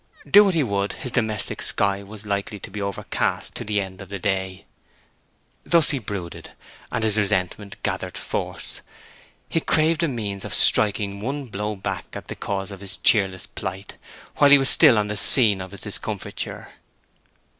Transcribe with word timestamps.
Do 0.27 0.45
what 0.45 0.55
he 0.55 0.63
would, 0.63 0.93
his 0.93 1.11
domestic 1.11 1.61
sky 1.61 2.01
was 2.01 2.25
likely 2.25 2.57
to 2.61 2.71
be 2.71 2.81
overcast 2.81 3.53
to 3.53 3.63
the 3.63 3.79
end 3.79 4.01
of 4.01 4.09
the 4.09 4.17
day. 4.17 4.65
Thus 5.63 5.91
he 5.91 5.99
brooded, 5.99 6.53
and 6.91 7.03
his 7.03 7.19
resentment 7.19 7.75
gathered 7.83 8.17
force. 8.17 8.81
He 9.47 9.59
craved 9.59 10.01
a 10.01 10.07
means 10.07 10.43
of 10.43 10.55
striking 10.55 11.21
one 11.21 11.45
blow 11.45 11.75
back 11.75 12.07
at 12.13 12.29
the 12.29 12.35
cause 12.35 12.71
of 12.71 12.81
his 12.81 12.97
cheerless 12.97 13.45
plight, 13.45 13.97
while 14.37 14.49
he 14.49 14.57
was 14.57 14.71
still 14.71 14.97
on 14.97 15.07
the 15.07 15.15
scene 15.15 15.61
of 15.61 15.69
his 15.69 15.81
discomfiture. 15.81 16.69